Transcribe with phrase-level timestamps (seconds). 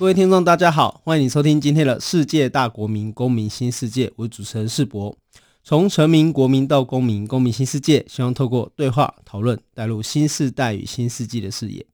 [0.00, 4.10] 各位听众，大家好，欢迎你收听今天的世界大国民公民新世界。
[4.16, 5.14] 我是主持人世博。
[5.62, 11.84] 从臣民、国民到公民，公民新世界，希望透过对话讨论，带入新世代与新世纪的视野。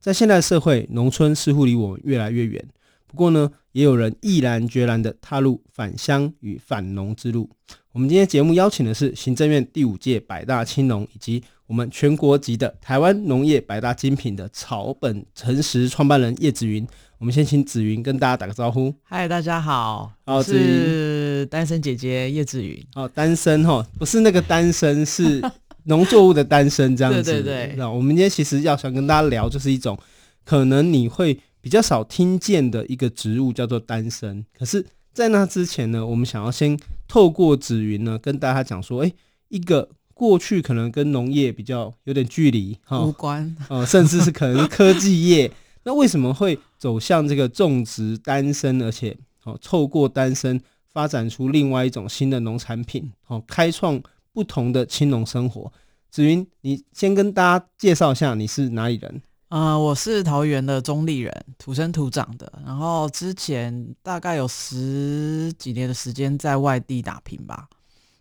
[0.00, 2.66] 在现代社会，农村似乎离我们越来越远。
[3.06, 7.50] 不过呢，也有人毅然决然地踏入返乡与返农之路。
[7.92, 16.84] 我们今天节目邀请的是行政院第五届百大青农，以及我们全国级的台湾农业百大精品的草本诚实创办人叶子云。
[17.18, 18.92] 我们先请子云跟大家打个招呼。
[19.04, 22.84] 嗨，大家好，哦、我是单身姐姐叶子云。
[22.96, 25.40] 哦，单身哈，不是那个单身，是
[25.86, 27.22] 农作物的单身这样子。
[27.22, 27.74] 对对对。
[27.76, 29.96] 那我们今天其实要想跟大家聊，就是一种
[30.44, 34.44] 可能你会比较少听见的一个植物，叫做单身。
[34.58, 36.76] 可是，在那之前呢，我们想要先
[37.06, 39.12] 透过子云呢，跟大家讲说，哎，
[39.50, 39.88] 一个
[40.20, 45.50] 过去可能跟农业比较有点距离哈，无关，哦，甚至是可能是科技业。
[45.84, 50.60] 那为什么会走向这个种植单身，而且哦，透过单身
[50.92, 53.98] 发展出另外一种新的农产品，哦，开创
[54.34, 55.72] 不同的青农生活？
[56.10, 59.22] 子云，你先跟大家介绍一下你是哪里人？
[59.48, 62.52] 啊、呃，我是桃园的中立人，土生土长的。
[62.66, 67.70] 然后之前大概有十几年的时间在外地打拼吧。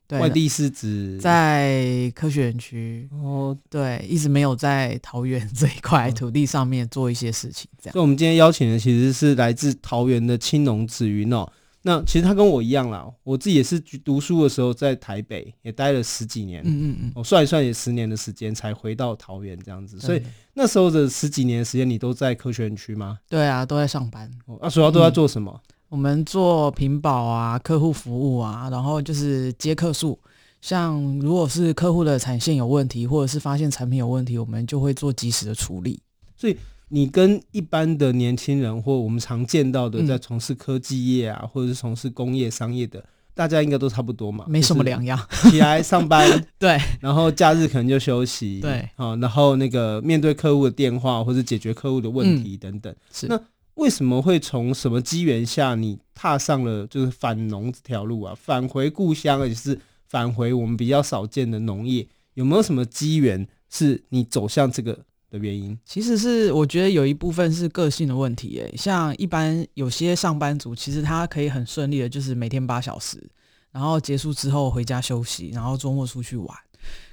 [0.10, 7.94] 对，外地是指在科学园区哦，对，一直没有在桃园这一块土地上面做一些事情，这样。
[7.94, 11.48] 所以，我们今天邀请的其实是来自桃园的青农子云哦。
[11.84, 20.00] 那其实他跟我一样啦，我自己也是读书的时候在台北也待了十几年，嗯嗯嗯，我算一算也十年的时间才回到桃园这样子。
[20.00, 20.22] 所以
[20.56, 23.20] 那时候的十几年的时间，你都在科学园区吗？
[23.30, 24.30] 对啊，都在上班。
[24.48, 25.62] 那、哦啊、主要都在做什么？
[25.64, 30.18] 嗯我们做屏保啊，客户服务啊，然后就是接客诉。
[30.62, 36.00] 像如果是客户的产线有问题，或者是发现产品有问题，我们就会做及时的处理。
[36.36, 36.56] 所以
[36.90, 45.20] 你跟一般的年轻人，或我们常见到的在从事科技业啊，嗯、或者是从事工业商业的，大家应该都差不多嘛，没什么两样。
[45.50, 53.42] 起来上班， 对，然后假日可能就休息，对，好，然后那个面对客户的电话，或者解决客户的问题等等，嗯、是那。
[53.80, 58.36] 为什么会从什么机缘下你踏上了就是返农这条路啊？
[58.36, 65.80] 返回故乡，而且是返回我们比较少见的农业，有没有什么机缘是你走向这个的原因？
[65.86, 73.32] 其实是我觉得有一部分是个性的问题，诶，像一般有些上班族，其实他可以很顺利的，就是每天八小时，
[73.72, 76.58] 然后结束之后回家休息，然后周末出去玩。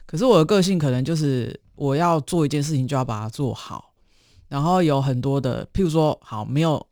[0.05, 3.86] 可是我的个性可能就是我要做一件事情就要把它做好。
[4.57, 6.83] 然后有很多的，譬如说，好，没有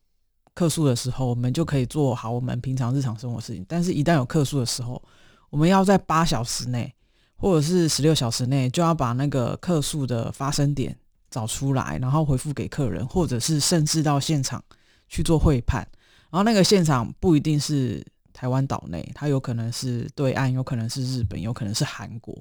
[0.53, 3.65] 客诉的时候，我们就可以做好我们平常日常生活事情。
[3.67, 5.03] 但是，一旦有客诉的时候，
[5.49, 6.95] 我们要在八小时内，
[7.37, 10.95] 或者是十六小时内，就要把那个客诉的发生点
[11.31, 14.63] 找出来，然后回复给客人，或者是甚至到现场
[15.09, 15.89] 去做会判。
[16.31, 22.39] 然后那个现场不一定是台湾岛内，它有可能是对岸，有可能是日本，有可能是韩国。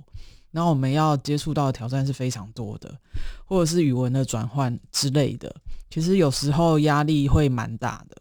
[0.54, 2.96] 然后我们要接触到的挑战是非常多的，
[3.44, 5.54] 或者是语文的转换之类的，
[5.90, 8.16] 其实有时候压力会蛮大的。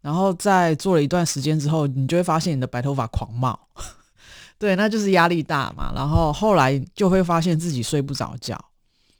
[0.00, 3.68] 然后在做了一段时间之后，你就会发现你的白头发狂冒，
[4.58, 5.92] 对，那就是压力大嘛。
[5.94, 8.58] 然后后来就会发现自己睡不着觉，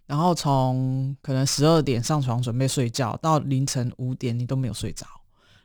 [0.07, 5.07] 然后从可能十二点上床准备睡觉，到凌晨五点你都没有睡着，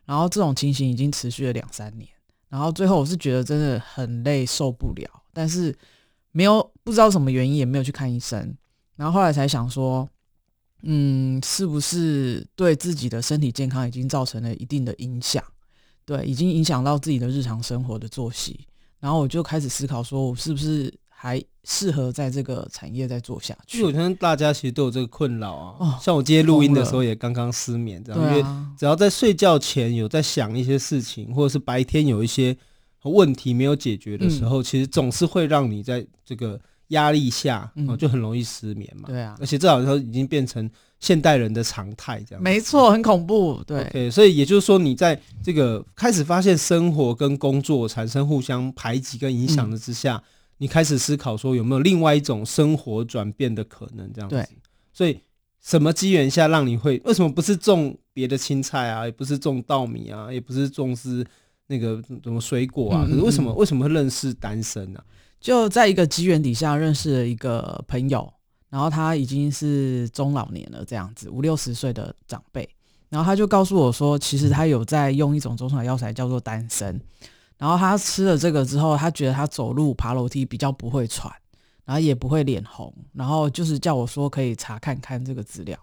[0.03, 2.09] 然后这种情形已经持续了两三年。
[2.49, 5.73] 然后最后我是觉得真的很累，受不了，但是。
[6.33, 8.55] 没有不知道什么原因，也没有去看医生，
[8.95, 10.07] 然后后来才想说，
[10.83, 15.43] 嗯，是不是对自己的身体健康已经造成了一定的影响？
[16.05, 18.65] 对，已经影响到自己的日常生活的作息，
[18.99, 23.73] 然后我就开始思考，说我是不是还适合在这个产业再做下去？
[23.73, 28.43] 其实我相信大家其实都有这个困扰啊，哦、像我今天录音的时候也刚刚失眠，这样，因为
[28.77, 32.57] 只要在睡觉前有在想一些事情，或者是白天有一些。
[33.09, 36.59] 问题没有解决的时候，嗯、其实总是会让你在这个
[36.89, 39.07] 压力下，嗯、就很容易失眠嘛。
[39.07, 40.69] 对啊，而且这好像已经变成
[40.99, 42.43] 现代人的常态，这样。
[42.43, 43.63] 没错，很恐怖。
[43.65, 50.23] 对所以也就是说，你在这个开始发现生活跟工作产生互相排挤跟影响的之下，嗯、
[50.59, 54.35] 你开始思考说有没有另外一种生活转变的可能，这样子。
[54.35, 54.47] 对，
[54.93, 55.17] 所以
[55.59, 57.01] 什么机缘下让你会？
[57.05, 59.05] 为什么不是种别的青菜啊？
[59.05, 60.31] 也不是种稻米啊？
[60.31, 61.25] 也不是种是？
[61.71, 65.01] 那个什么水果啊，可是为什么为什么会认识丹参呢？
[65.39, 68.31] 就在一个机缘底下认识了一个朋友，
[68.69, 72.67] 然后他已经是中老年了，这样子五六十岁的长辈，
[73.07, 76.99] 然后他就告诉我说，其实他有在用一种中草药材叫做丹参，
[77.57, 81.33] 然后他吃了这个之后，他觉得他走路爬楼梯比较不会喘，
[81.85, 85.79] 然后也不会脸红，然后就是叫我说可以查看看这个资料，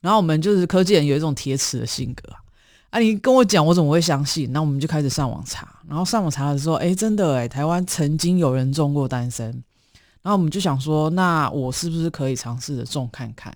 [0.00, 2.32] 然后我们就是科技人有一种铁齿的性格。
[2.32, 2.42] 啊，
[2.90, 4.52] 啊你跟我讲，我怎么会相信？
[4.52, 9.46] 那我们就开始上网查，然后上网查的时候，哎，真的哎，台湾曾经有人种过丹参，
[10.22, 13.52] 然后我们就想说，那我是不是可以尝试着种看看？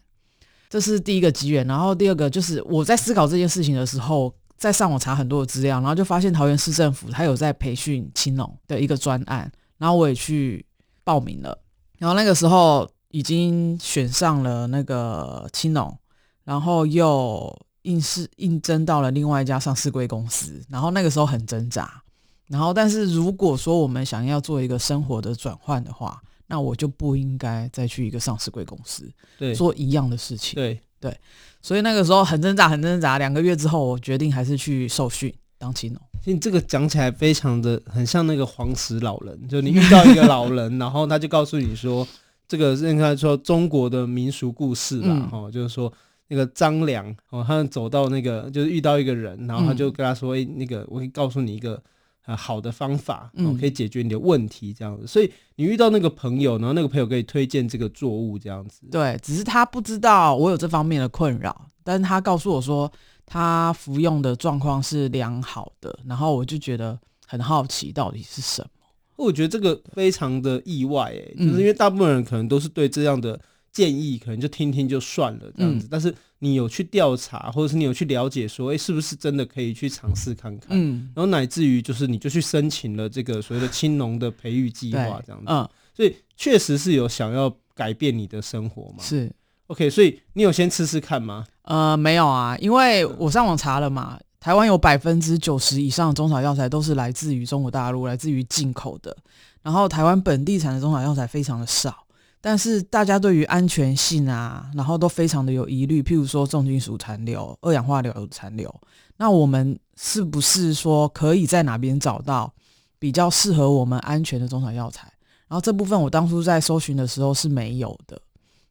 [0.69, 10.67] 这是第一个机缘，然后第二个就是我在思考这件事情的时候，在上网查很多的资料，然后就发现桃园市政府他有在培训青农的一个专案，然后我也去
[11.03, 11.56] 报名了，
[11.99, 15.97] 然后那个时候已经选上了那个青农，
[16.44, 17.56] 然后又。
[17.82, 22.03] 应试应征到了另外一家上市贵公司，然后那个时候很挣扎，
[22.49, 30.56] 然后但是如果说我们想要做一个生活的转换的话，那我就不应该再去一个上市贵公司对做一样的事情。
[30.56, 31.17] 对对，
[31.62, 33.19] 所以那个时候很挣扎，很挣扎。
[33.19, 36.03] 两个月之后，我决定还是去受训当青农。
[36.23, 42.06] 其实这个讲起来非常的很像那个黄石老人，就你遇到一个老人， 然后他就告诉你说，
[42.47, 45.91] 这个是应该说中国的民俗故事啦，哈、嗯，就是说。
[46.32, 51.82] 那个张良哦，他走到那个就是遇到一个人，然后他就跟他说：“哎、嗯，那个我可以告诉你一个
[52.25, 58.82] 呃好的方法，嗯，可以解决你的问题，这样子。”所以你遇到那个朋友，然后那个朋友可以推荐这个作物，这样子。
[58.93, 62.88] 对，只是他不知道我有这方面的困扰，但是他告诉我说
[63.26, 68.69] 他服用的状况是良好的，然后我就觉得很好奇，到底是什么？
[69.17, 73.41] 我觉得这个非常的意外，哎，就是因为大部分人可能都是对这样的。
[73.72, 80.69] 建议可能就听听就算了这样子，嗯、但是你有去调查，或者是你有去了解，说，哎、欸，是不是真的可以去尝试看看？
[80.70, 89.05] 嗯，然后乃至于就是你就去申请了这个所谓的青农的培育计划这样子，嗯，所以确实是有想要改变你的生活嘛？
[89.05, 89.31] 是
[89.69, 91.46] ，OK，所以你有先吃吃看吗？
[91.62, 99.16] 呃，没有啊，因为我上网查了嘛，台湾有百分之九十以上的中草药材都是来自于中国大陆，来自于进口的，
[99.62, 102.00] 然后台湾本地产的中草药材非常的少。
[102.40, 108.75] 但是大家对于安全性啊，然后都非常的有疑虑，譬如说重金属残留、二氧化硫残留，
[109.19, 112.52] 那我们是不是说可以在哪边找到
[112.98, 115.12] 比较适合我们安全的中草药材？
[115.48, 118.20] 然后这部分我当初在搜寻的时候是没有的，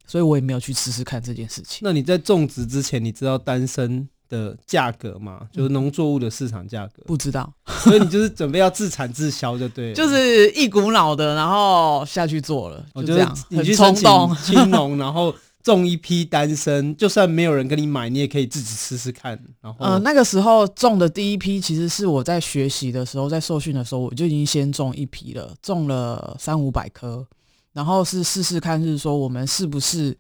[0.08, 1.82] 所以我也没有去试试看这件事情。
[1.84, 14.36] 那你在种植之前，你知道丹参的价格嘛，就是农作物的市场价格，不知道，所以你就是准备要自产自销就对了，就是一股脑的，然后下去做了，就这样，哦、你去冲动。
[14.38, 15.34] 青农， 然后
[15.64, 19.32] 种一批单身，就算没有人跟你买，你也可以自己试试看。
[19.62, 27.26] 然后，呃，那个时候种的第一批，其实是我在学习的时候，在受训的时候，我就已经先种一批了，种了三五百颗，
[27.74, 30.16] 然后是试试看，是说我们是不是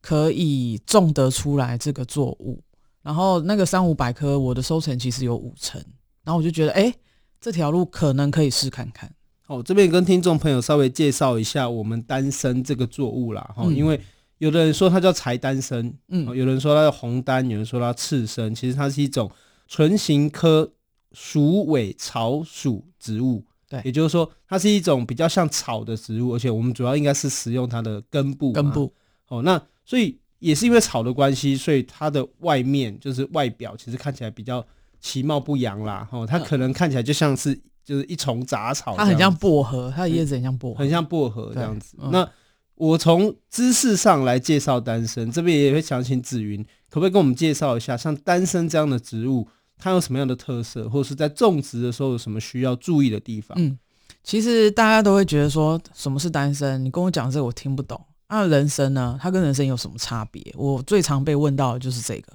[0.00, 2.60] 可以种得出来这个作物。
[3.02, 5.80] 然后那个三五百颗，我的收成其实有五成，
[6.22, 6.92] 然后我就觉得，哎，
[7.40, 9.10] 这条路可能可以试看看。
[9.46, 14.00] 哦，这边跟听众朋友稍微介绍一下我们丹参这个作物啦，哈、嗯，因为
[14.38, 19.28] 有的人说它叫柴丹参，嗯，有人说它叫红丹，有人说它赤参，其实它是一种
[19.66, 20.70] 唇形科
[21.12, 28.92] 鼠尾草属植物，对，也就是说它是一种比较像草的植物，而且我们主要应该是使用它的根部，根部，
[29.28, 30.19] 哦，那所以。
[30.40, 34.66] 也是因为草的关系，所以它的外面就是外表，其实看起来比较
[35.00, 36.08] 其貌不扬啦。
[36.10, 37.54] 哦，它可能看起来就像是
[37.84, 41.96] 就是一丛杂草，它很像薄荷，它的叶子很像薄荷，很像薄荷这样子。
[42.00, 42.28] 嗯、那
[42.74, 53.54] 我从知识上来介绍丹参，这边也会想请紫云，可不可以跟我们介绍一下，像丹参这样的植物，它有什么样的特色，或者是在种植的时候有什么需要注意的地方？
[53.60, 53.78] 嗯，
[54.24, 58.00] 其实大家都会觉得说什么是丹参，你跟我讲这个我听不懂。
[58.30, 59.18] 那人参呢？
[59.20, 60.54] 它跟人参有什么差别？
[60.56, 62.32] 我最常被问到的就是这个。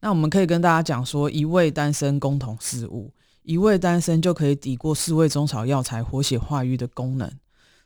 [0.00, 7.30] 那我们可以跟大家讲说，一味丹参共同四物，一味丹参就可以抵过四味中草药材活血化瘀的功能，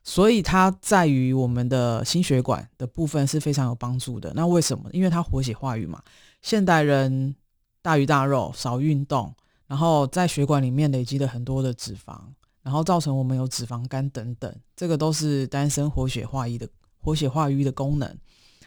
[0.05, 4.33] 所以它在于我们的心血管的部分是非常有帮助的。
[4.35, 4.89] 那为什么？
[4.93, 6.01] 因为它活血化瘀嘛。
[6.43, 7.35] 现代人
[7.83, 9.35] 大鱼大肉，少运动，
[9.67, 12.17] 然后在血管里面累积了很多的脂肪，
[12.63, 16.69] 然后造成我们有脂肪肝等等，这个都是丹参活血化瘀的。
[17.09, 18.17] 活血化瘀的功能，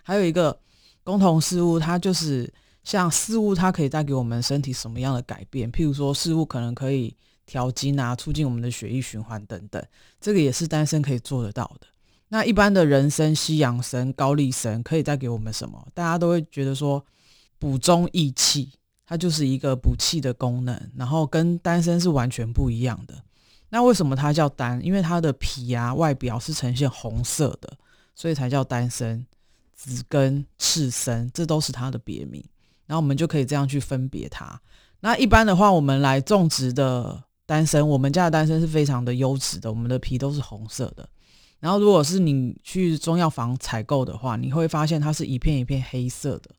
[0.02, 0.60] 还有一个
[1.04, 2.52] 共同事物，它就是
[2.84, 5.72] 像事物，它可以带给我们身体什么样的改变？
[5.72, 9.84] 譬如说，事物可能可以调经啊，促进我们的血液循环等等，
[10.20, 11.86] 这个也是丹参可以做得到的。
[12.30, 15.88] 那一般的人参、西洋参、高丽参可以带给我们什么？
[15.94, 17.06] 大家都会觉得说
[17.60, 18.72] 补中益气，
[19.06, 23.22] 它就是一个补气的功能，然后跟丹参是完全不一样的。
[23.70, 24.84] 那为什么它叫丹？
[24.84, 27.78] 因为它的皮啊外表是呈现红色的，
[28.16, 29.26] 所以才叫丹参。
[29.74, 32.44] 紫根、赤参，这都是它的别名。
[32.86, 34.62] 然后我们就可以这样去分别它。
[35.00, 41.10] 那一般的话，我们来种植的丹参，我们家的丹参是非常的优质的，我们的皮都是红色的。
[41.60, 46.52] 然后，如果是你去中药房采购的话，你会发现它是一片一片黑色的。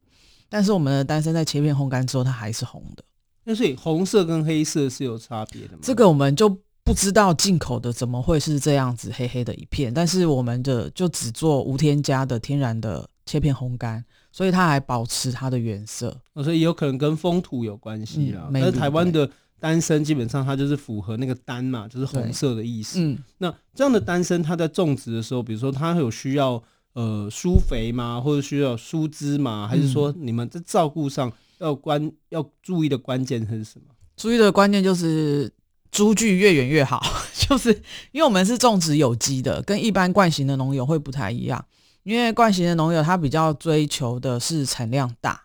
[0.49, 3.04] 但是我们的丹参在切片烘干之后，它还是红的。
[3.44, 5.78] 那所以红色跟黑色是有差别的吗？
[5.80, 9.93] 这个我们就不知道进口的怎么会是这样子黑黑的一片。
[9.93, 14.05] 但是我们的就只做无添加的天然的切片烘干。
[14.35, 18.49] 所以它还保持它的原色，所以有可能跟风土有关系啦。
[18.51, 19.29] 但是台湾的
[19.61, 22.99] 丹参基本上它就是符合那个丹嘛，就是红色的意思。
[22.99, 26.62] 嗯，那这样的丹参它在种植的时候，比如说它有需要
[26.95, 29.69] 呃疏肥吗，或者需要疏枝吗？
[29.69, 33.95] 还是说你们在照顾上要关要注意的关键是什么？
[34.17, 35.53] 注意的关键就是
[35.92, 37.00] 株距越远越好，
[37.32, 37.70] 就是
[38.11, 41.64] 因为我们是种植有机的，跟一般惯行的农友会不太一样。
[42.02, 45.40] 因为惯行的农友他比较追求的是产量大，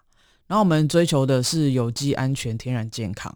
[0.47, 3.31] 然后我们追求的是有机、安全、天然、健康，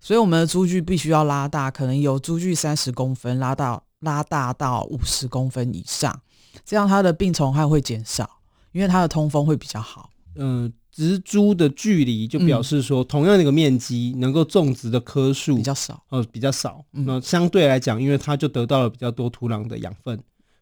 [0.00, 6.20] 所以我们的株距必须要拉大，可能由株距三十公分拉到拉大到五十公分以上，
[6.64, 8.28] 这样它的病虫害会减少，
[8.72, 10.10] 因为它的通风会比较好。
[10.34, 16.84] 嗯、植株的距离就表示说，同样的一个面积能够种植的棵数比较少，呃，比较少。
[16.92, 20.16] 那相对来讲，因为它就得到了比较多土壤的养分。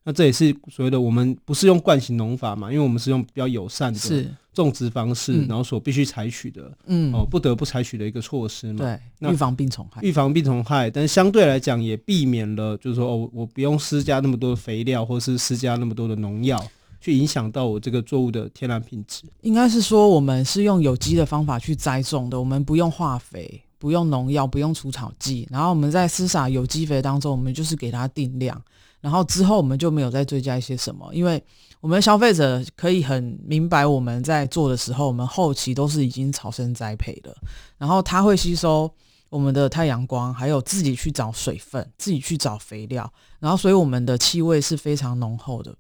[0.05, 8.85] 那这也是所谓的我们不是用惯性农法嘛，因为我们是用比较友善的种植方式，嗯、然后所必须采取的，嗯，哦，不得不采取的一个措施嘛。
[9.21, 16.61] 对，预防病虫害，预防病虫害，但相对来讲也避免了，就是说哦，我不用施加那么多的肥料，或是施加那么多的农药，
[17.02, 19.25] 去影响到我这个作物的天然品质。
[19.40, 28.62] 应该是说，我们是用有机的方法去栽种的，我们不用化肥，不用农药，不用除草剂，然后我们在施撒有机肥当中，我们就是给它定量。
[29.00, 31.42] 然后之后我们就没有再追加一些什么，因为
[31.80, 37.37] 我们消费者可以很明白我们在做的时候，我们后期都是已经草生栽培的，
[37.76, 38.88] 然后它会吸收
[39.28, 45.75] 我们的太阳光，还有自己去找水分，自己去找肥料，然后所以我们的气味是非常浓厚的，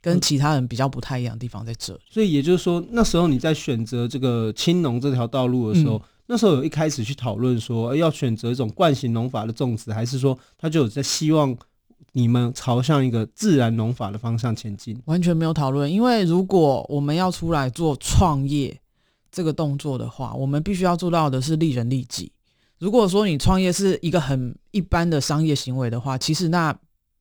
[0.00, 2.00] 跟其他人比较不太一样的地方在这里。
[2.10, 11.56] 所以也就是说，那时候你在选择这个青农这条道路的时候，嗯、那时候有一开始去讨论说要选择一种惯性农法的种植，还是说他就有在希望？
[12.12, 15.92] 你们朝向一个自然农法的方向前进，完全没有讨论。
[15.92, 18.76] 因为如果我们要出来做创业
[19.30, 22.32] 这个动作的话，我们必须要做到的是利人利己。
[22.78, 26.76] 如果说你创业是一个很一般的商业行为的话，其实那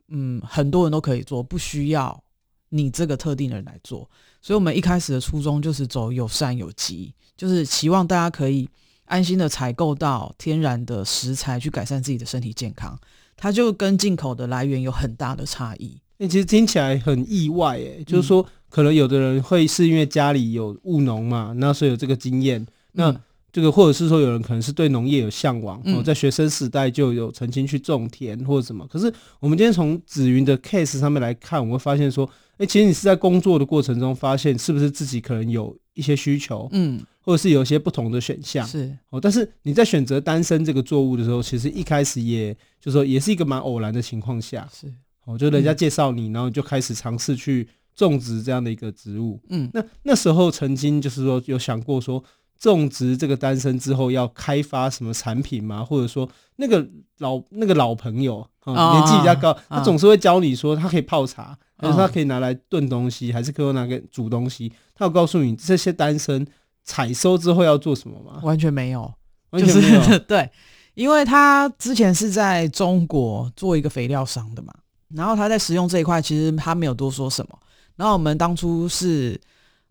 [0.07, 2.23] 嗯很多人都可以做，不需要
[2.69, 4.09] 你这个特定的人来做。
[4.41, 8.69] 所以，我们一开始的初衷就是走友善有机，就是希望大家可以
[9.05, 12.97] 安心的采购到天然的食材，去改善自己的身体健康。
[13.35, 15.97] 它就跟进口的来源有很大的差异。
[16.17, 22.65] 那其实听起来很意外，哎，就是说，可能有的人会是因为家里有务农嘛，那所以有这个经验。
[22.93, 23.15] 那
[23.51, 28.87] 这个或者是说，有人可能是对农业有向往，哦，在学生时代就有曾经去种田或者什么。
[28.87, 37.03] 可是我们今天从紫云的 case 上面来看，我们会发现说，诶，其实你是在工作的过程中发现，是不是自己可能有一些需求，嗯。
[37.21, 38.89] 或者是有一些不同的选项，是。
[39.09, 44.89] 哦，但是你在选择丹参这个作物的时候，其实一开始也就是说，也是一个蛮偶然的情况下，是。
[45.25, 52.23] 哦，就人家介绍你，然后就开始尝试去种植这样的一个植物，嗯，那那时候曾经就是说有想过说
[52.57, 55.83] 种植这个丹参之后要开发什么产品吗？
[55.83, 56.87] 或者说那个
[57.17, 66.47] 老那个老朋友啊，哦，年纪比较高，哦，他总是会教你说他可以泡茶，还是他可以拿来炖东西，还是可以拿来煮东西，他有告诉你这些单身。
[66.89, 68.39] 采收之后要做什么吗？
[68.43, 69.13] 完全没有，
[69.49, 69.99] 完全没有。
[69.99, 70.49] 就是、对，
[70.93, 74.73] 因为他之前是在中国做一个肥料商的嘛，
[75.13, 77.59] 然后他在食用这一块，其实他没有多说什么。
[77.97, 79.37] 然后我们当初是，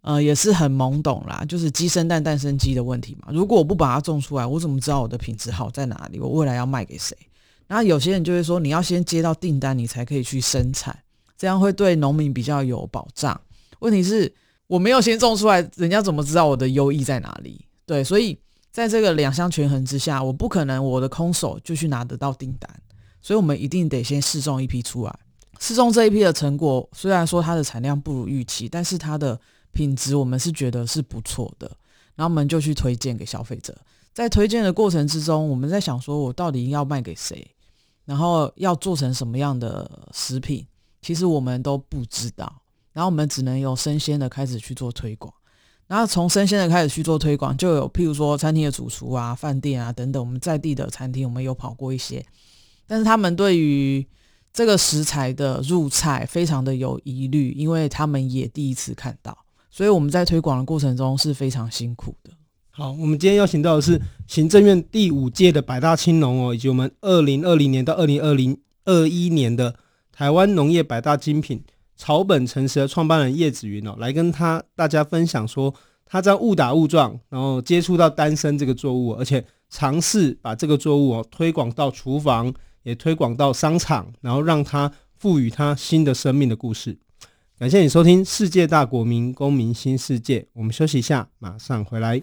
[0.00, 3.28] 呃，也是很懵懂啦，就是鸡生蛋，蛋生鸡的问题嘛。
[3.30, 6.18] 如果我不把它种出来，我怎么知道我的品质好在哪里？
[6.18, 7.14] 我未来要卖给谁？
[7.66, 10.98] 然后有些人就会说，你要先接到订单，你才可以去生产，
[11.36, 13.40] 这样会对农民比较有保障。
[13.80, 14.34] 问题是。
[14.68, 17.64] 我没有先种出来，人家怎么知道我的优异在哪里？
[17.84, 18.36] 对，所以
[18.72, 22.68] 在这个两相权衡之下，我不可能我的空手就去拿得到订单，
[23.22, 25.18] 所以我们一定得先试种一批出来。
[25.60, 29.40] 试种这一批的成果，虽然说它的产量不如预期，但是它的
[29.70, 31.70] 品质我们是觉得是不错的，
[32.16, 33.72] 然后我们就去推荐给消费者。
[34.12, 37.48] 在推荐的过程之中，我们在想说，我到底要卖给谁，
[38.04, 40.66] 然后要做成什么样的食品，
[41.06, 42.52] 其实我们都不知道。
[42.92, 45.32] 然后我们只能由生鲜的开始去做推广，
[45.86, 52.26] 然后从生鲜的开始去做推广，就有譬如说餐厅的主厨啊、饭店啊等等，我们在地的餐厅我们有跑过一些，
[52.88, 54.04] 但是他们对于
[54.52, 59.36] 这个食材的入菜非常的有疑虑，因为他们也第一次看到，
[59.70, 62.32] 所以我们在推广的过程中是非常辛苦的。
[62.70, 69.76] 好，我们今天邀请到的是行政院第五届的百大青农哦，以及我们二零二零年到二零二零二一年的
[70.16, 71.62] 台湾农业百大精品
[71.96, 75.74] 草本诚实的创办人叶子云哦，来跟他大家分享说，
[76.06, 82.54] 他在误打误撞，然后接触到丹参这个作物，而且尝试把这个作物哦推广到厨房。
[82.86, 86.96] 也推广到商场，然后让它赋予它新的生命的故事。
[87.58, 92.22] 感谢你收听《世界大国民公民新世界》，我们休息一下，马上回来。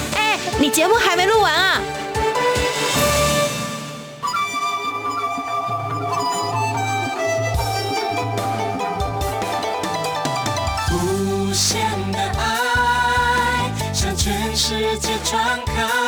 [0.61, 1.81] 你节目还没录完啊。
[10.91, 16.00] 无限的爱向全世界传开。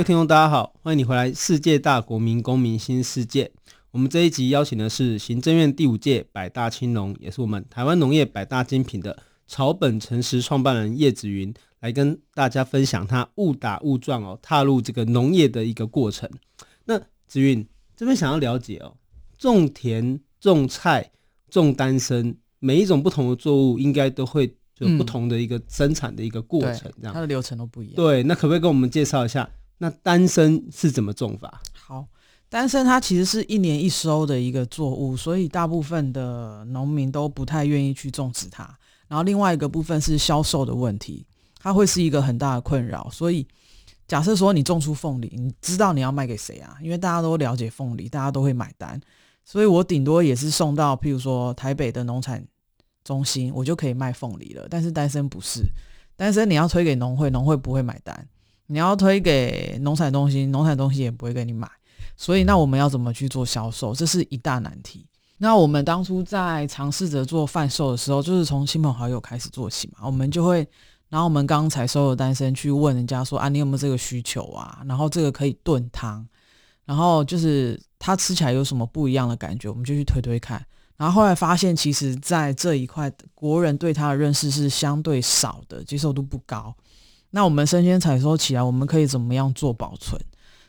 [0.00, 3.44] 位听众，大家好，欢迎你回来《世界大国民公民新世界》。
[3.90, 11.52] 我们这一集邀请的是行政院第五届百大青农，也是我们台湾农业百大精品的草本诚实创办人叶子云。
[11.80, 16.26] 来跟大家分享他误打误撞哦踏入这个农业的一个过程。
[16.86, 18.96] 那子云这边想要了解哦，
[19.36, 21.10] 种田、种菜、
[21.50, 27.96] 种丹参，每一种不同的作物应该都会有不同的一个生产的一个过程，这样、嗯、它的流程都不一样。
[27.96, 29.46] 对，那可不可以跟我们介绍一下，
[29.82, 31.60] 那丹参是怎么种法？
[31.72, 32.06] 好，
[32.48, 38.78] 丹参它其实是一年一收的一个作物，所以大部分的农民都不太愿意去种植它。
[39.08, 41.26] 然后另外一个部分是销售的问题。
[41.62, 43.46] 它会是一个很大的困扰，所以
[44.08, 46.74] 假设说你种出凤梨，你知道你要卖给谁啊？
[46.82, 48.98] 因为大家都了解凤梨，大家都会买单，
[49.44, 52.42] 所以我顶多也是送到譬如说台北的农产
[53.04, 54.66] 中心，我就可以卖凤梨了。
[54.70, 55.62] 但是丹参不是，
[56.16, 58.16] 丹参你要推给农会，农会不会买单；
[58.70, 61.68] 你要推给农产中心，农产中心也不会给你买。
[62.16, 63.92] 所以那我们要怎么去做销售？
[63.92, 65.04] 这是一大难题。
[65.38, 70.66] 那我们当初在尝试着做贩售的时候，就是从亲朋好友开始做起嘛，我们就会。
[71.08, 74.80] 然后我们刚采收的单身去问人家说啊，你有没有这个需求啊？
[74.86, 76.24] 然后这个可以炖汤，
[76.84, 80.64] 然后就是它吃起来有什么不一样的感觉，我们就去推推看。
[80.96, 86.72] 然后后来发现，其实在这一块，国人对它的认识是相对少的，接受度不高。
[87.30, 90.20] 那我们生鲜采收起来，我们可以怎么样做保存？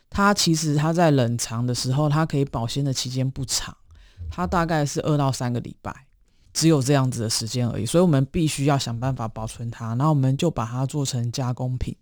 [0.08, 3.76] 它其实它在冷藏的时候，它可以保鲜的期间不长，
[4.30, 6.06] 它大概是二到三个礼拜。
[6.52, 9.94] 只有这样子的时间而已，所以我们必须要想办法保存它。
[9.94, 11.96] 然后我们就把它做成加工品。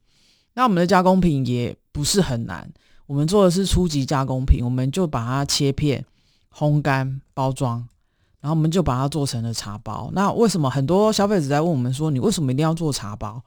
[0.55, 2.69] 那我们的加工品也不是很难，
[3.07, 6.05] 我们做的是初级加工品，我们就把它切片、
[6.53, 7.87] 烘干、包装，
[8.41, 10.11] 然后我们就把它做成了茶包。
[10.13, 13.41] 那为什么很多消费者在问我们说，你为什么一定要做茶包？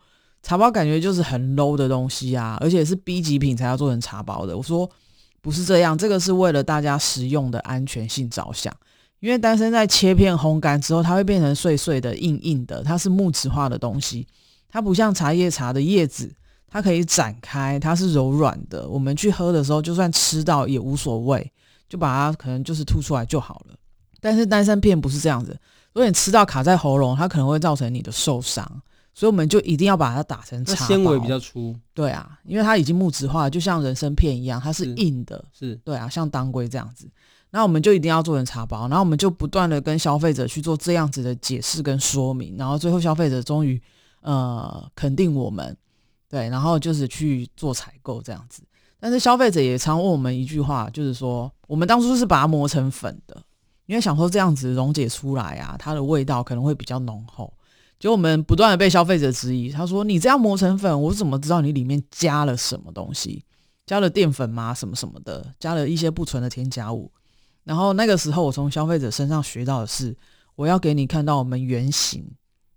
[0.44, 4.56] 茶包感觉就是很 low 的东西啊，而且是 B 级品才要做成茶包的。
[4.56, 4.88] 我说
[5.42, 8.72] 不是这样，这个是为了大家食用的安全性着想。
[9.20, 14.28] 因为丹参在切片烘干之后，它会变成碎碎的、硬硬的，它是木质化的东西，
[14.68, 16.30] 它不像茶叶茶的叶子，
[16.68, 18.86] 它可以展开，它是柔软的。
[18.90, 21.50] 我们去喝的时候，就算吃到也无所谓，
[21.88, 23.76] 就把它可能就是吐出来就好了。
[24.20, 25.58] 但是丹参片不是这样子，
[25.94, 28.82] 如果你吃到卡在喉咙，它可能会造成你的受伤，
[29.14, 30.88] 所以我们就一定要把它打成茶包。
[30.88, 31.76] 纤维比较粗。
[31.94, 35.46] 对啊，因为它已经木质化，就像人参片一样，它是硬的。
[35.52, 35.70] 是。
[35.72, 37.10] 是对啊，像当归这样子。
[37.52, 43.80] 那我们就一定要做成茶包，然后我们就不断的跟消费者去做这样子的解释跟说明，然后最后消费者终于
[44.22, 45.78] 呃肯定我们，
[46.28, 48.64] 对，然后就是去做采购这样子。
[49.00, 53.40] 但是消费者也常问我们一句话，就是说我们当初是把它磨成粉的，
[53.86, 57.54] 因为想说这样子溶解出来啊，它的味道可能会比较浓厚。
[58.04, 63.46] 结果我们不断的被消费者质疑，他说你这样磨成粉，我怎么知道你里面加了什么东西？
[63.86, 64.74] 加了淀粉吗？
[64.74, 67.10] 什么什么的，加了一些不纯的添加物。
[67.64, 70.14] 然后那个时候，我从消费者身上学到的是，
[70.56, 72.30] 我要给你看到我们原型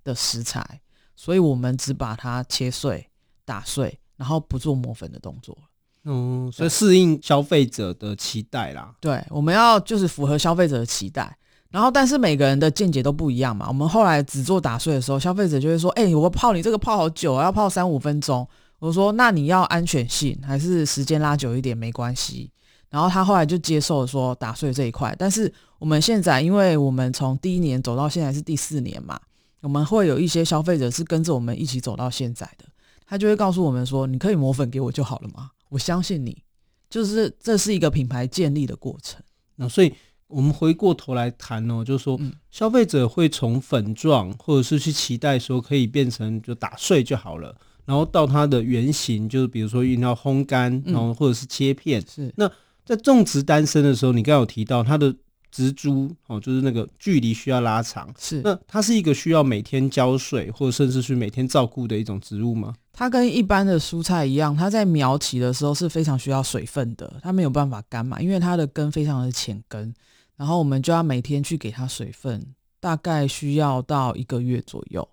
[0.05, 0.81] 的食材，
[1.17, 3.11] 所以我们只把它切碎、
[3.45, 5.59] 打碎，然后不做磨粉的动作。
[6.05, 8.95] 嗯，所以适应消费者的期待啦。
[9.01, 11.37] 对，我们要就是符合消费者的期待。
[11.77, 13.67] 然后，但是每个人的见解都不一样嘛。
[13.69, 18.49] 我们后来只做打碎的时候，消费者就会说：“哎、我泡你这个泡好久，要泡三五分钟。”
[18.81, 22.51] 我说：“那你要安全性还是时间拉久一点没关系。”
[22.89, 25.15] 然后他后来就接受了说打碎这一块。
[25.19, 29.21] 但是我们现在，因为我们从第一年走到现在是第四年嘛，
[29.61, 32.65] 我们会有一些消费者是跟着我们一起走到现在的，
[33.07, 35.51] 他就会告诉我们说：“你可以磨粉给我就好了吗？
[35.69, 36.43] 我相信你。”
[36.89, 39.21] 就是这是一个品牌建立的过程。
[39.57, 39.93] 那所以。
[40.29, 52.05] 我们回过头来谈哦，就是说，消费者会从粉状，或者是去期待说可以变成就打碎就好了，然后到它的原型，就是比如说一定要烘干，然后或者是切片。
[52.07, 52.33] 是。
[52.37, 52.51] 那
[52.85, 55.15] 在种植单身的时候，你刚刚有提到它的
[55.51, 58.13] 植株哦，就是那个距离需要拉长。
[58.19, 58.41] 是。
[58.43, 62.75] 那它是一个需要每天浇水，或者甚至是每天照顾的一种植物吗？
[62.99, 69.95] 它跟一般的蔬菜一样，它在苗期的时候是非常需要水分的，它没有办法干嘛，因为它的根非常的浅根。
[70.35, 75.07] 然后我们就要每天去给它水分，大概需要到一个月左右。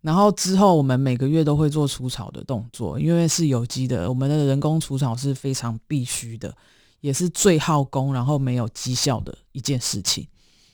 [0.00, 6.54] 然后之后我们每个月都会做除草的动作，因为是有机的，我们的人工除草是非常必须的，
[7.00, 10.24] 也是最耗工，然后没有绩效的一件事情。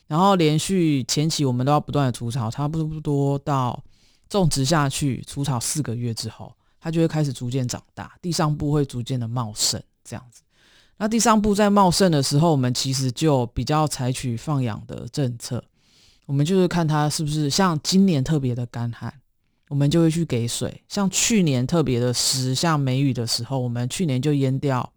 [0.06, 3.82] 然后连续前期我们都要不断的除草，差不多到
[4.38, 10.42] 种植下去除草四个月之后，它就会开始逐渐长大，地上部会逐渐的茂盛，这样子。
[10.98, 15.64] 那地上部在茂盛的时候，我们其实就比较采取放养的政策。
[16.26, 19.12] 我们就是看它是不是像今年特别的干旱，
[19.68, 20.84] 我们就会去给水。
[20.88, 24.92] 像去年特别的湿，像梅雨的时候，我们去年就淹掉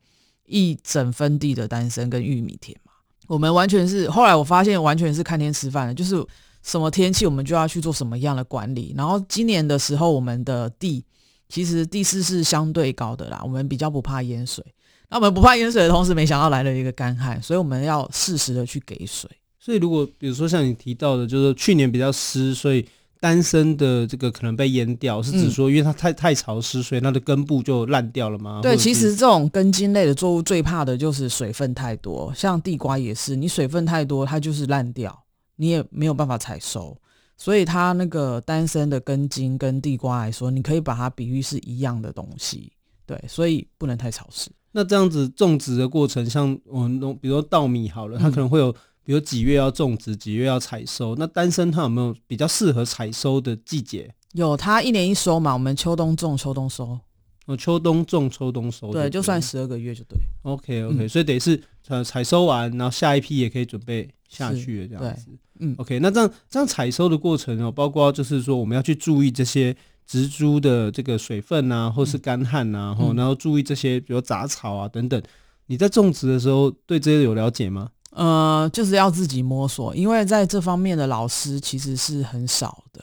[0.46, 2.91] 一整分地的丹参跟玉米田嘛。
[3.28, 6.24] 我们完全是后来我发现完全是看天吃饭的，就是
[6.63, 8.93] 什么天气我们就要去做什么样的管理。
[8.97, 11.04] 然后今年的时候，我们的地
[11.49, 14.63] 其实地势是相对高的啦，我们比较不怕淹水。
[15.10, 19.30] 那我们不怕淹水的同时，没想到来了一个干旱，所以我们要适时的去给水。
[19.60, 22.86] 所以如果比如说像你提到的，就是去年比较湿，所以
[23.19, 28.60] 单身的这个可能被淹掉，是指说因为它太太潮湿，所以它的根部就烂掉了吗？
[28.62, 35.23] 对，其实这种根茎类的作物最怕的就是水分太多，像地瓜也是，你水分太多，它就是烂掉，
[35.56, 36.98] 你也没有办法采收。
[37.36, 42.72] 所以它那个丹参的根茎跟地瓜来说，你可以把它比喻是一样的东西，
[43.06, 44.52] 对，所以不能太潮湿。
[44.72, 48.72] 那这样子种植的过程，像我们农，比如说稻米好了，它可能会有，
[49.04, 51.16] 比如几月要种植，几月要采收。
[51.16, 54.13] 那丹参它有没有比较适合采收的季节？
[54.34, 56.98] 有，它一年一收嘛，我们秋冬种，秋冬收。
[57.46, 58.92] 哦，秋冬种，秋冬收。
[58.92, 60.18] 对，就算十二个月就对。
[60.44, 65.28] OK OK，嗯，所以等于是呃采收完，然后下一批也可以准备下去了这样子。
[65.60, 69.76] 嗯，OK，那这样这样采收的过程哦，包括就是说我们要去注意这些。
[70.06, 75.19] 植株的这个水分啊，或是干旱啊，嗯、然后注意这些，比如杂草啊等等。
[75.67, 77.89] 你在种植的时候对这些有了解吗？
[78.12, 83.02] 呃，就是要自己摸索，因为在这方面的老师其实是很少的。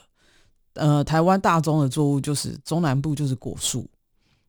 [0.75, 3.89] 呃，台湾大宗的作物就是中南部就是果树，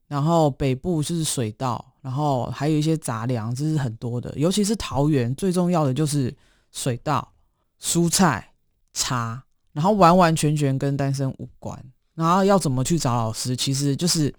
[0.06, 4.30] 然后北部就是水稻，然后还有一些杂粮，这是很多的。
[4.36, 6.32] 尤其是桃园，最重要的就是
[6.72, 7.32] 水稻、
[7.80, 8.54] 蔬菜、
[8.92, 11.78] 茶，然后完完全全跟单身无关。
[12.14, 13.56] 然后要怎么去找老师？
[13.56, 14.34] 其实就是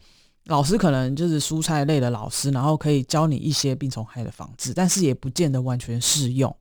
[0.45, 6.55] 老师可能就是蔬菜类的老师，然后可以教你一些病虫害的防治，但是也不见得完全适用。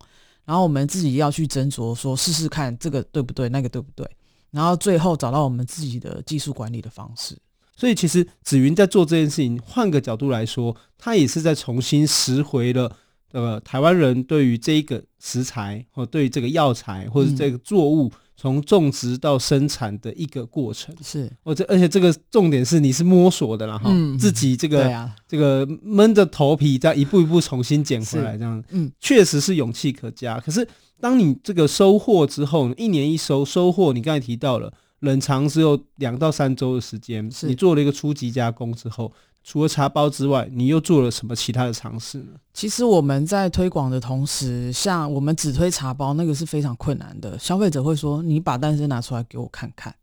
[0.44, 4.08] 然后我们自己要去斟酌，说试试看这个对不对，那个对不对，
[4.50, 7.38] 然后最后找到我们自己的技术管理的方式。
[7.76, 12.96] 所以其实子云在做这件事情，换个角度来说，他也是在重新拾回了
[13.32, 18.08] 呃台湾人对于这一个食材或对于这个药材或者这个作物。
[18.08, 30.40] 嗯从种植到生产的一个过程是，哦，这而且这个重点是你是摸索的啦哈，嗯、自己这个、啊、这个闷着头皮再一步一步重新捡回来，这样，嗯，确实是勇气可嘉。
[30.40, 30.66] 可是
[30.98, 39.12] 当你这个收获之后，一年一收收获，你刚才提到了冷藏只有两到三周的时间，是你做了一个初级加工之后。
[39.44, 42.34] 除了茶包之外，你又做了什么其他的尝试呢？
[42.54, 47.38] 其实我们在推广的同时，像我们只推茶包，那个是非常困难的。
[47.38, 49.94] 消费者会说：“你把诞生拿出来给我看看。”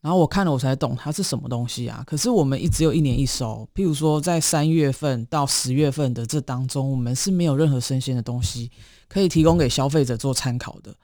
[0.00, 2.04] 然后我看了我才懂它是什么东西啊。
[2.06, 8.70] 可是我们一直有一年一收，譬如说在三月份到十月份的这当中，我们是没有任何生鲜的东西
[9.08, 10.94] 可以提供给消费者做参考的。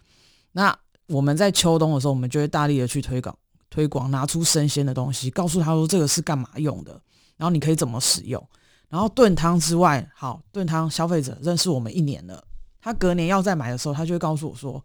[0.52, 0.74] 那
[1.08, 3.36] 我们在秋冬的时候，我们就会大力的去推广
[3.68, 6.98] 推广，拿出生鲜的东西，告诉他说这个是干嘛用的，
[7.36, 8.42] 然后你可以怎么使用。
[8.88, 12.44] 然后炖汤之外，好，炖汤消费者认识我们一年了，
[12.80, 14.84] 他隔年要再买的时候，他就会告诉我说。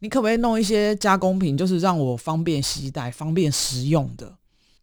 [0.00, 4.32] 你可不可以弄一些加工品，就是让我方便携带、方便食用的？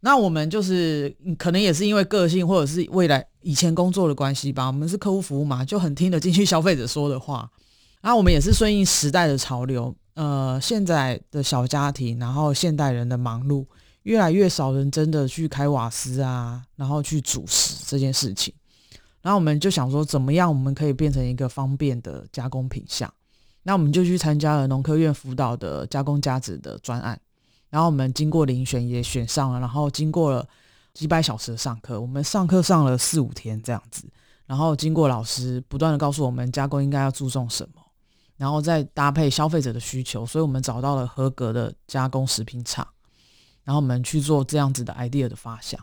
[0.02, 4.68] 那我们就是可能也是因为个性，或者是未来以前工作的关系吧。
[4.68, 7.50] 我们是客户服务嘛，就很听得进去消费者说的话。
[8.02, 9.96] 然后我们也是顺应时代的潮流。
[10.16, 13.66] 呃，现在的小家庭，然后现代人的忙碌，
[14.06, 18.54] 越来越少人真的去开瓦斯啊，然后去煮食这件事情。
[19.22, 23.12] 然后我们就想说，怎么样我们可以变成一个方便的加工品项？
[23.64, 27.20] 那我们就去参加了农科院辅导的加工加值的专案，
[27.72, 30.48] 然后我们经过遴选也选上了，然后经过了
[30.94, 34.08] 几百小时的上课，我们上课上了四五天这样子，
[34.46, 37.82] 然后经过老师不断的告诉我们加工应该要注重什么，
[38.38, 42.88] 然后再搭配消费者的需求，所以我们找到了合格的加工食品厂，
[43.66, 45.78] 然后我们去做这样子的 idea 的发想，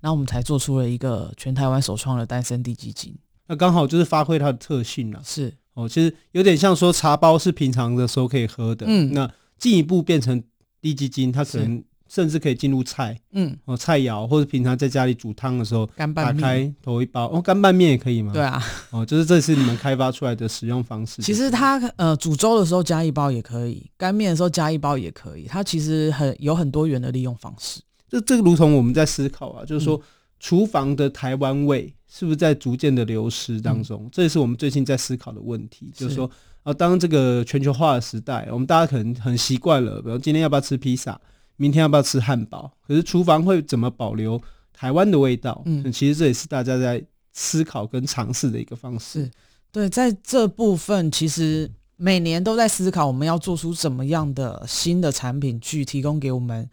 [0.00, 3.14] 然后我们才做出了一个全台湾首创的单身滴鸡精，
[3.46, 5.54] 那刚好就是发挥它的特性了，是。
[5.74, 10.42] 哦，其实有点像说茶包是平常的时候可以喝的，嗯，那进一步变成
[10.80, 18.32] 低基金，它可能甚至可以进入菜，嗯，哦，菜肴或者平常在家里煮汤的时候，干拌面打开投一包，哦，干拌面也可以吗？
[18.32, 21.22] 对啊，哦，就是这是你们开发出来的使用方式。
[21.22, 27.80] 其实它呃煮粥的时候加一包也可以，干面的时候加一包也可以，它其实很有很多元的利用方式。
[28.08, 29.96] 这这个如同我们在思考啊，就是说。
[29.96, 30.02] 嗯
[30.38, 34.02] 厨房的台湾味是不是在逐渐的流失当中？
[34.04, 35.90] 嗯、这也是我们最近在思考的问题。
[35.94, 36.30] 是就是说，
[36.62, 41.18] 啊，当这个全球化的时代，我们大家可能很习惯了，比如今天要不要吃披萨，
[41.56, 42.72] 明天要不要吃汉堡？
[42.86, 44.40] 可是厨房会怎么保留
[44.72, 45.62] 台湾的味道？
[45.66, 49.30] 嗯，其实这也是大家在思考跟尝试的一个方式。
[49.72, 56.68] 对，在这部分，其实每年都在思考，我们要做出怎么样的新的产品去提供给我们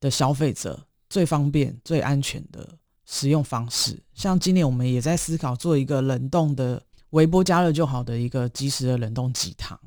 [0.00, 2.68] 的消费者最方便、最安全的。
[3.06, 9.78] 使用方式，像今年我们也在思考做一个冷冻的微波加热就好的一个即时的冷冻鸡汤，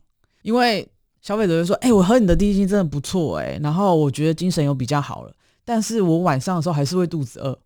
[0.44, 0.88] 因为
[1.28, 5.34] 消费者就说：“哎、欸，我喝你的滴鸡精真的不错，哎，然后我觉得精神又比较好了，
[5.66, 7.60] 但是我晚上的时候还是会肚子饿。”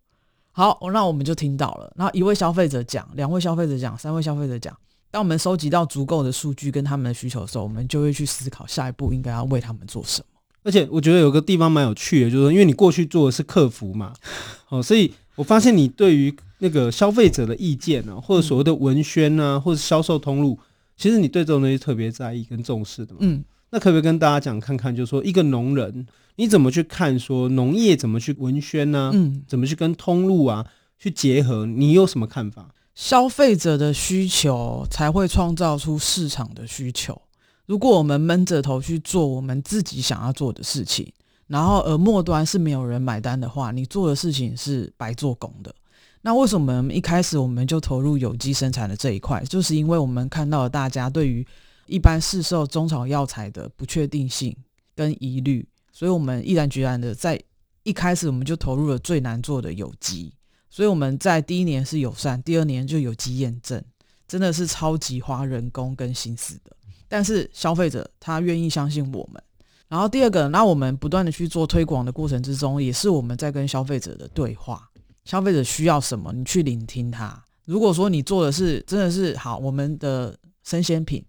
[0.50, 1.92] 好，那我们就听到了。
[1.94, 4.76] 然后一位消费者讲，两位消费者讲，三位消费者讲。
[5.12, 10.26] 当我们收集到足够的数据跟他们的需求的时候，我们就会去思考下一步应该要为他们做什么。
[10.64, 14.12] 而且我觉得有个地方蛮有趣的，就是说，因为你过去做的是客服嘛，
[14.70, 15.14] 哦，所以。
[15.34, 20.58] 我发现你对于那个消费者的意见呢、啊，或者所谓的文宣啊，或者销售通路，
[20.94, 23.20] 其实你对这种东西特别在意跟重视的嘛。
[23.22, 23.42] 嗯，
[23.72, 26.06] 那可不可以跟大家讲看看，就是说一个农人，
[26.36, 29.10] 你怎么去看说农业怎么去文宣呢、啊？
[29.12, 30.66] 嗯，怎么去跟通路啊
[30.98, 31.66] 去结合？
[31.66, 32.68] 你有什么看法？
[32.94, 37.20] 消费者的需求才会创造出市场的需求。
[37.66, 41.12] 如果我们闷着头去做我们自己想要做的事情。
[41.48, 45.74] 然后，而末端是没有人买单的话，你做的事情是白做工的。
[46.22, 49.42] 那为什么一开始我们就投入有机生产的这一块？
[49.44, 51.46] 就是因为我们看到了大家对于
[51.86, 54.56] 一般市售中草药材的不确定性
[54.94, 57.40] 跟疑虑，所以我们毅然决然的在
[57.82, 60.32] 一开始我们就投入了最难做的有机。
[60.70, 63.82] 所以我们在第一年是友善，第二年就有机验证，
[64.26, 66.74] 真的是超级花人工跟心思的。
[67.08, 69.42] 但是消费者他愿意相信我们。
[69.88, 74.88] 然后第二个，那我们不断的去做推广的过程之中，也是我们在跟消费者的对话。
[75.26, 77.44] 消费者需要什么，你去聆听他。
[77.66, 81.22] 如果说你做的是真的是好，我们的生鲜品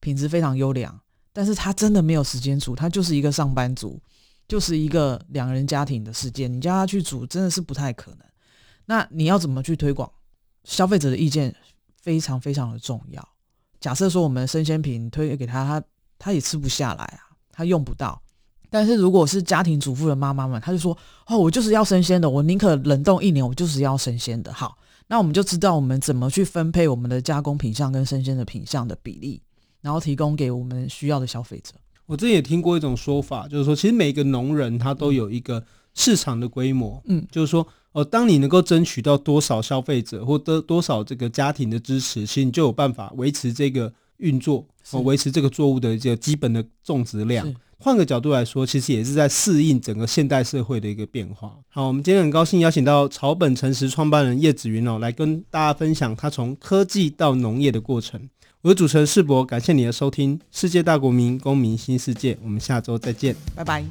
[0.00, 1.00] 品质非常优良，
[1.32, 4.00] 但是他真的没有时间煮，他就是一个上班族，
[4.46, 8.20] 就是一个两人家庭的世界，你叫他去煮真的是不太可能。
[8.86, 10.10] 那你要怎么去推广？
[10.64, 11.54] 消费者的意见
[12.02, 13.28] 非常非常的重要。
[13.80, 15.86] 假设说我们生鲜品推给他，他
[16.18, 17.20] 他也吃不下来啊。
[17.50, 18.22] 他用不到，
[18.70, 29.42] 但是如果是家庭主妇的妈妈们，他就说：“哦，我就是要生鲜的，我宁可冷冻一年，我就是要生鲜的。”好，那我们就知道我们怎么去分配我们的加工品相跟生鲜的品相的比例，
[29.88, 31.72] 然后提供给我们需要的消费者。
[32.04, 43.90] 我之前也听过一种说法，就是说，其实每个农人他都有一个市场的规模，嗯，就是说，哦，当你能够争取到多少消费者或多多少这个家庭的支持，其实你就有办法维持这个。
[44.18, 47.54] 运作哦，维持这个作物的这个基本的种植量。
[47.78, 51.56] 换个角度来说，其实也是在适应整个现代社会的一个变化。
[51.68, 58.28] 好，我们今天很高兴邀请到草本诚实创办人叶子云哦，来跟大家分享他从科技到农业的过程。
[58.68, 63.82] 我是主持人世博，感谢你的收听，世界大国民公民新世界，我们下周再见，拜拜。